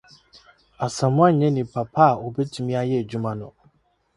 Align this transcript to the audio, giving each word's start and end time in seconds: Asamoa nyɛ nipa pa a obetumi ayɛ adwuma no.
Asamoa 0.85 1.29
nyɛ 1.39 1.47
nipa 1.55 1.81
pa 1.93 2.05
a 2.11 2.19
obetumi 2.25 2.73
ayɛ 2.81 2.95
adwuma 3.01 3.31
no. 3.39 3.47